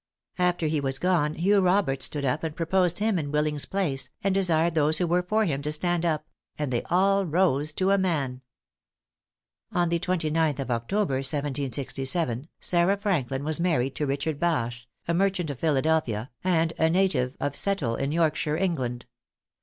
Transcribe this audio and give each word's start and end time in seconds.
After 0.39 0.65
he 0.65 0.79
was 0.79 0.97
gone, 0.97 1.35
Hugh 1.35 1.59
Roberts 1.61 2.05
stood 2.05 2.25
up 2.25 2.43
and 2.43 2.55
proposed 2.55 2.97
him 2.97 3.19
in 3.19 3.31
Willing's 3.31 3.65
place, 3.65 4.09
and 4.23 4.33
desired 4.33 4.73
those 4.73 4.97
who 4.97 5.05
were 5.05 5.21
for 5.21 5.45
him 5.45 5.61
to 5.61 5.71
stand 5.71 6.07
up; 6.07 6.25
and 6.57 6.73
they 6.73 6.81
all 6.89 7.23
rose 7.23 7.71
to 7.73 7.91
a 7.91 7.99
man." 7.99 8.41
On 9.71 9.89
the 9.89 9.99
29th 9.99 10.57
of 10.57 10.71
October, 10.71 11.17
1767, 11.17 12.47
Sarah 12.59 12.97
Franklin 12.97 13.43
was 13.43 13.59
married 13.59 13.93
to 13.97 14.07
Richard 14.07 14.39
Bache, 14.39 14.87
a 15.07 15.13
merchant 15.13 15.51
of 15.51 15.59
Philadelphia, 15.59 16.31
and 16.43 16.73
a 16.79 16.89
native 16.89 17.37
of 17.39 17.55
Settle, 17.55 17.95
in 17.95 18.11
Yorkshire, 18.11 18.57
England. 18.57 19.05